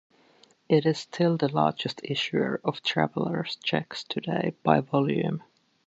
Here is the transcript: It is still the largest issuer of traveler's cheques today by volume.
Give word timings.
It 0.67 0.87
is 0.87 0.97
still 0.97 1.37
the 1.37 1.47
largest 1.47 2.01
issuer 2.03 2.59
of 2.63 2.81
traveler's 2.81 3.57
cheques 3.57 4.03
today 4.03 4.55
by 4.63 4.79
volume. 4.81 5.43